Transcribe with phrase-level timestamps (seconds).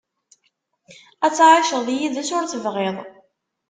[1.25, 2.97] Ad tɛiceḍ yid-s ur tebɣiḍ.